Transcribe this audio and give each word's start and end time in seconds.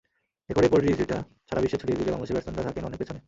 রেকর্ডের 0.47 0.73
পরিধিটা 0.73 1.17
সারা 1.49 1.61
বিশ্বে 1.63 1.81
ছড়িয়ে 1.81 1.99
দিলে 1.99 2.11
বাংলাদেশের 2.11 2.35
ব্যাটসম্যানরা 2.35 2.67
থাকেন 2.69 2.87
অনেক 2.87 2.99
পেছনে। 3.01 3.19